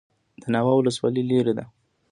[0.41, 1.65] د ناوه ولسوالۍ لیرې ده